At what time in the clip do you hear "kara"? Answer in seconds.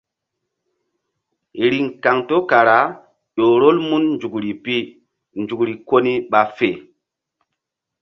2.49-2.79